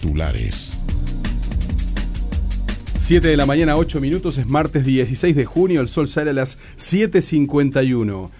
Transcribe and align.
Titulares. 0.00 0.72
7 2.98 3.28
de 3.28 3.36
la 3.36 3.44
mañana, 3.44 3.76
8 3.76 4.00
minutos, 4.00 4.38
es 4.38 4.46
martes 4.46 4.86
16 4.86 5.36
de 5.36 5.44
junio, 5.44 5.82
el 5.82 5.88
sol 5.88 6.08
sale 6.08 6.30
a 6.30 6.32
las 6.32 6.58
7.51. 6.78 8.30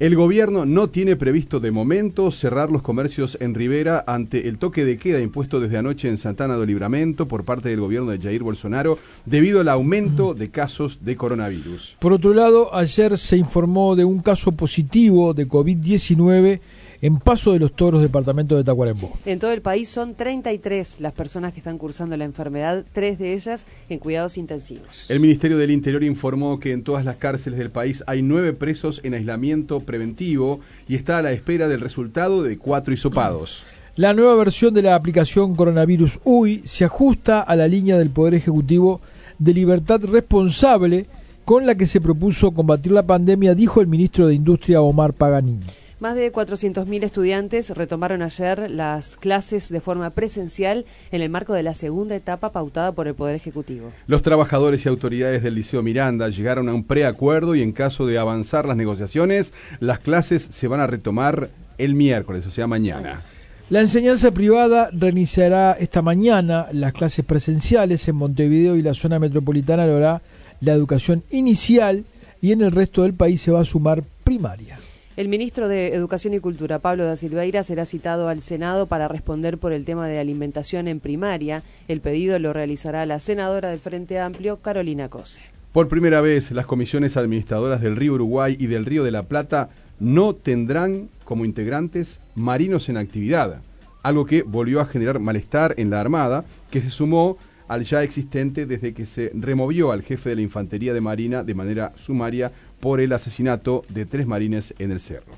El 0.00 0.16
gobierno 0.16 0.66
no 0.66 0.88
tiene 0.88 1.14
previsto 1.14 1.60
de 1.60 1.70
momento 1.70 2.32
cerrar 2.32 2.72
los 2.72 2.82
comercios 2.82 3.38
en 3.40 3.54
Rivera 3.54 4.02
ante 4.08 4.48
el 4.48 4.58
toque 4.58 4.84
de 4.84 4.96
queda 4.96 5.20
impuesto 5.20 5.60
desde 5.60 5.78
anoche 5.78 6.08
en 6.08 6.18
Santana 6.18 6.54
do 6.56 6.66
Libramento 6.66 7.28
por 7.28 7.44
parte 7.44 7.68
del 7.68 7.78
gobierno 7.78 8.10
de 8.10 8.18
Jair 8.18 8.42
Bolsonaro 8.42 8.98
debido 9.24 9.60
al 9.60 9.68
aumento 9.68 10.34
de 10.34 10.50
casos 10.50 11.04
de 11.04 11.14
coronavirus. 11.14 11.96
Por 12.00 12.12
otro 12.12 12.34
lado, 12.34 12.74
ayer 12.74 13.16
se 13.16 13.36
informó 13.36 13.94
de 13.94 14.04
un 14.04 14.18
caso 14.18 14.50
positivo 14.50 15.32
de 15.32 15.46
COVID-19 15.46 16.58
en 17.00 17.18
Paso 17.18 17.52
de 17.52 17.58
los 17.58 17.72
Toros, 17.72 18.02
departamento 18.02 18.56
de 18.56 18.64
Tacuarembó. 18.64 19.12
En 19.24 19.38
todo 19.38 19.52
el 19.52 19.62
país 19.62 19.88
son 19.88 20.14
33 20.14 21.00
las 21.00 21.12
personas 21.12 21.52
que 21.52 21.60
están 21.60 21.78
cursando 21.78 22.16
la 22.16 22.24
enfermedad, 22.24 22.84
tres 22.92 23.18
de 23.18 23.34
ellas 23.34 23.66
en 23.88 23.98
cuidados 23.98 24.38
intensivos. 24.38 25.10
El 25.10 25.20
Ministerio 25.20 25.58
del 25.58 25.70
Interior 25.70 26.02
informó 26.04 26.60
que 26.60 26.72
en 26.72 26.82
todas 26.82 27.04
las 27.04 27.16
cárceles 27.16 27.58
del 27.58 27.70
país 27.70 28.04
hay 28.06 28.22
nueve 28.22 28.52
presos 28.52 29.00
en 29.04 29.14
aislamiento 29.14 29.80
preventivo 29.80 30.60
y 30.88 30.94
está 30.94 31.18
a 31.18 31.22
la 31.22 31.32
espera 31.32 31.68
del 31.68 31.80
resultado 31.80 32.42
de 32.42 32.58
cuatro 32.58 32.92
hisopados. 32.94 33.64
La 33.96 34.12
nueva 34.12 34.34
versión 34.34 34.74
de 34.74 34.82
la 34.82 34.96
aplicación 34.96 35.54
Coronavirus 35.54 36.18
UI 36.24 36.62
se 36.64 36.84
ajusta 36.84 37.40
a 37.40 37.54
la 37.54 37.68
línea 37.68 37.96
del 37.96 38.10
Poder 38.10 38.34
Ejecutivo 38.34 39.00
de 39.38 39.54
libertad 39.54 40.00
responsable 40.02 41.06
con 41.44 41.66
la 41.66 41.74
que 41.74 41.86
se 41.86 42.00
propuso 42.00 42.50
combatir 42.52 42.92
la 42.92 43.06
pandemia, 43.06 43.54
dijo 43.54 43.80
el 43.80 43.86
ministro 43.86 44.26
de 44.26 44.34
Industria 44.34 44.80
Omar 44.80 45.12
Paganini. 45.12 45.66
Más 46.00 46.16
de 46.16 46.32
400.000 46.32 47.04
estudiantes 47.04 47.70
retomaron 47.70 48.20
ayer 48.20 48.68
las 48.68 49.16
clases 49.16 49.68
de 49.68 49.80
forma 49.80 50.10
presencial 50.10 50.86
en 51.12 51.22
el 51.22 51.30
marco 51.30 51.54
de 51.54 51.62
la 51.62 51.74
segunda 51.74 52.16
etapa 52.16 52.50
pautada 52.50 52.90
por 52.90 53.06
el 53.06 53.14
Poder 53.14 53.36
Ejecutivo. 53.36 53.92
Los 54.08 54.22
trabajadores 54.22 54.84
y 54.84 54.88
autoridades 54.88 55.44
del 55.44 55.54
Liceo 55.54 55.84
Miranda 55.84 56.28
llegaron 56.30 56.68
a 56.68 56.74
un 56.74 56.82
preacuerdo 56.82 57.54
y 57.54 57.62
en 57.62 57.70
caso 57.70 58.06
de 58.06 58.18
avanzar 58.18 58.66
las 58.66 58.76
negociaciones, 58.76 59.52
las 59.78 60.00
clases 60.00 60.42
se 60.42 60.66
van 60.66 60.80
a 60.80 60.88
retomar 60.88 61.50
el 61.78 61.94
miércoles, 61.94 62.44
o 62.44 62.50
sea, 62.50 62.66
mañana. 62.66 63.22
La 63.70 63.80
enseñanza 63.80 64.32
privada 64.32 64.90
reiniciará 64.92 65.72
esta 65.78 66.02
mañana 66.02 66.66
las 66.72 66.92
clases 66.92 67.24
presenciales 67.24 68.06
en 68.08 68.16
Montevideo 68.16 68.76
y 68.76 68.82
la 68.82 68.94
zona 68.94 69.20
metropolitana 69.20 69.86
lo 69.86 69.96
hará 69.96 70.22
la 70.60 70.72
educación 70.72 71.22
inicial 71.30 72.04
y 72.42 72.50
en 72.50 72.62
el 72.62 72.72
resto 72.72 73.02
del 73.02 73.14
país 73.14 73.40
se 73.40 73.52
va 73.52 73.60
a 73.60 73.64
sumar 73.64 74.02
primaria. 74.24 74.76
El 75.16 75.28
ministro 75.28 75.68
de 75.68 75.94
Educación 75.94 76.34
y 76.34 76.40
Cultura, 76.40 76.80
Pablo 76.80 77.04
da 77.04 77.14
Silveira, 77.14 77.62
será 77.62 77.84
citado 77.84 78.26
al 78.26 78.40
Senado 78.40 78.86
para 78.86 79.06
responder 79.06 79.58
por 79.58 79.72
el 79.72 79.86
tema 79.86 80.08
de 80.08 80.18
alimentación 80.18 80.88
en 80.88 80.98
primaria. 80.98 81.62
El 81.86 82.00
pedido 82.00 82.36
lo 82.40 82.52
realizará 82.52 83.06
la 83.06 83.20
senadora 83.20 83.70
del 83.70 83.78
Frente 83.78 84.18
Amplio, 84.18 84.56
Carolina 84.56 85.08
Cose. 85.08 85.40
Por 85.70 85.86
primera 85.86 86.20
vez, 86.20 86.50
las 86.50 86.66
comisiones 86.66 87.16
administradoras 87.16 87.80
del 87.80 87.94
Río 87.94 88.14
Uruguay 88.14 88.56
y 88.58 88.66
del 88.66 88.84
Río 88.84 89.04
de 89.04 89.12
la 89.12 89.22
Plata 89.22 89.68
no 90.00 90.34
tendrán 90.34 91.08
como 91.24 91.44
integrantes 91.44 92.18
marinos 92.34 92.88
en 92.88 92.96
actividad, 92.96 93.60
algo 94.02 94.26
que 94.26 94.42
volvió 94.42 94.80
a 94.80 94.86
generar 94.86 95.20
malestar 95.20 95.74
en 95.76 95.90
la 95.90 96.00
Armada, 96.00 96.44
que 96.72 96.82
se 96.82 96.90
sumó 96.90 97.38
al 97.68 97.84
ya 97.84 98.02
existente 98.02 98.66
desde 98.66 98.92
que 98.92 99.06
se 99.06 99.30
removió 99.34 99.92
al 99.92 100.02
jefe 100.02 100.30
de 100.30 100.36
la 100.36 100.42
Infantería 100.42 100.92
de 100.92 101.00
Marina 101.00 101.42
de 101.42 101.54
manera 101.54 101.92
sumaria 101.96 102.52
por 102.80 103.00
el 103.00 103.12
asesinato 103.12 103.84
de 103.88 104.06
tres 104.06 104.26
marines 104.26 104.74
en 104.78 104.90
el 104.90 105.00
cerro. 105.00 105.32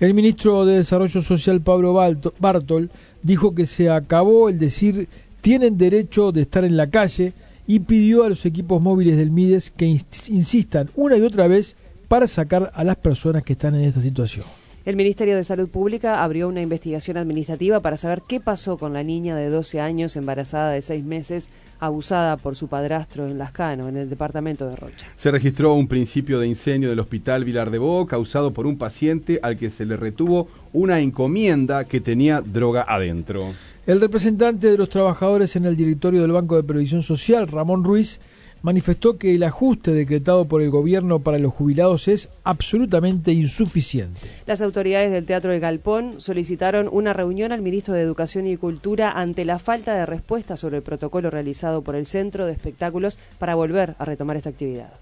El 0.00 0.14
ministro 0.14 0.64
de 0.64 0.76
Desarrollo 0.76 1.20
Social, 1.20 1.60
Pablo 1.60 1.92
Bartol, 2.38 2.90
dijo 3.22 3.54
que 3.54 3.66
se 3.66 3.90
acabó 3.90 4.48
el 4.48 4.58
decir 4.58 5.08
tienen 5.40 5.78
derecho 5.78 6.32
de 6.32 6.42
estar 6.42 6.64
en 6.64 6.76
la 6.76 6.88
calle 6.88 7.32
y 7.66 7.80
pidió 7.80 8.24
a 8.24 8.28
los 8.28 8.46
equipos 8.46 8.80
móviles 8.80 9.16
del 9.16 9.30
MIDES 9.30 9.70
que 9.70 9.86
insistan 9.86 10.90
una 10.94 11.16
y 11.16 11.22
otra 11.22 11.48
vez 11.48 11.76
para 12.08 12.26
sacar 12.26 12.70
a 12.74 12.84
las 12.84 12.96
personas 12.96 13.44
que 13.44 13.52
están 13.52 13.74
en 13.74 13.82
esta 13.82 14.00
situación. 14.00 14.46
El 14.88 14.96
Ministerio 14.96 15.36
de 15.36 15.44
Salud 15.44 15.68
Pública 15.68 16.24
abrió 16.24 16.48
una 16.48 16.62
investigación 16.62 17.18
administrativa 17.18 17.80
para 17.80 17.98
saber 17.98 18.22
qué 18.26 18.40
pasó 18.40 18.78
con 18.78 18.94
la 18.94 19.02
niña 19.02 19.36
de 19.36 19.50
12 19.50 19.82
años 19.82 20.16
embarazada 20.16 20.72
de 20.72 20.80
6 20.80 21.04
meses 21.04 21.50
abusada 21.78 22.38
por 22.38 22.56
su 22.56 22.68
padrastro 22.68 23.26
en 23.26 23.36
Lascano, 23.36 23.90
en 23.90 23.98
el 23.98 24.08
departamento 24.08 24.66
de 24.66 24.76
Rocha. 24.76 25.06
Se 25.14 25.30
registró 25.30 25.74
un 25.74 25.88
principio 25.88 26.40
de 26.40 26.46
incendio 26.46 26.88
del 26.88 27.00
hospital 27.00 27.44
Vilar 27.44 27.70
de 27.70 27.76
Bo 27.76 28.06
causado 28.06 28.54
por 28.54 28.66
un 28.66 28.78
paciente 28.78 29.38
al 29.42 29.58
que 29.58 29.68
se 29.68 29.84
le 29.84 29.94
retuvo 29.94 30.48
una 30.72 31.00
encomienda 31.00 31.84
que 31.84 32.00
tenía 32.00 32.40
droga 32.40 32.86
adentro. 32.88 33.42
El 33.86 34.00
representante 34.00 34.70
de 34.70 34.78
los 34.78 34.88
trabajadores 34.88 35.54
en 35.54 35.66
el 35.66 35.76
directorio 35.76 36.22
del 36.22 36.32
Banco 36.32 36.56
de 36.56 36.62
Previsión 36.62 37.02
Social, 37.02 37.46
Ramón 37.46 37.84
Ruiz, 37.84 38.22
manifestó 38.62 39.18
que 39.18 39.34
el 39.34 39.42
ajuste 39.42 39.92
decretado 39.92 40.46
por 40.46 40.62
el 40.62 40.70
gobierno 40.70 41.20
para 41.20 41.38
los 41.38 41.52
jubilados 41.52 42.08
es 42.08 42.28
absolutamente 42.44 43.32
insuficiente. 43.32 44.20
Las 44.46 44.60
autoridades 44.62 45.10
del 45.10 45.26
Teatro 45.26 45.50
del 45.50 45.60
Galpón 45.60 46.20
solicitaron 46.20 46.88
una 46.90 47.12
reunión 47.12 47.52
al 47.52 47.62
ministro 47.62 47.94
de 47.94 48.02
Educación 48.02 48.46
y 48.46 48.56
Cultura 48.56 49.12
ante 49.12 49.44
la 49.44 49.58
falta 49.58 49.94
de 49.94 50.06
respuesta 50.06 50.56
sobre 50.56 50.78
el 50.78 50.82
protocolo 50.82 51.30
realizado 51.30 51.82
por 51.82 51.94
el 51.94 52.06
Centro 52.06 52.46
de 52.46 52.52
Espectáculos 52.52 53.18
para 53.38 53.54
volver 53.54 53.94
a 53.98 54.04
retomar 54.04 54.36
esta 54.36 54.50
actividad. 54.50 54.92